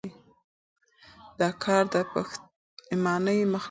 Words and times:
دا 1.39 1.49
کار 1.63 1.83
د 1.93 1.95
پښېمانۍ 2.11 3.39
مخنیوی 3.39 3.49
کوي. 3.49 3.57